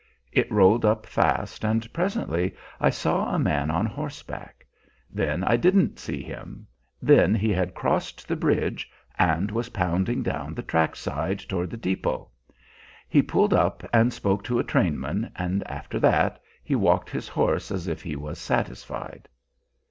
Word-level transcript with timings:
It 0.31 0.51
rolled 0.51 0.83
up 0.83 1.05
fast, 1.05 1.63
and 1.63 1.93
presently 1.93 2.55
I 2.79 2.89
saw 2.89 3.29
a 3.29 3.37
man 3.37 3.69
on 3.69 3.85
horseback; 3.85 4.65
then 5.11 5.43
I 5.43 5.57
didn't 5.57 5.99
see 5.99 6.23
him; 6.23 6.65
then 7.03 7.35
he 7.35 7.51
had 7.53 7.75
crossed 7.75 8.27
the 8.27 8.35
bridge 8.35 8.89
and 9.19 9.51
was 9.51 9.69
pounding 9.69 10.23
down 10.23 10.55
the 10.55 10.63
track 10.63 10.95
side 10.95 11.37
toward 11.37 11.69
the 11.69 11.77
depot. 11.77 12.31
He 13.09 13.21
pulled 13.21 13.53
up 13.53 13.83
and 13.93 14.11
spoke 14.11 14.43
to 14.45 14.57
a 14.57 14.63
trainman, 14.63 15.31
and 15.35 15.61
after 15.69 15.99
that 15.99 16.41
he 16.63 16.73
walked 16.75 17.11
his 17.11 17.27
horse 17.27 17.69
as 17.69 17.87
if 17.87 18.01
he 18.01 18.15
was 18.15 18.39
satisfied. 18.39 19.29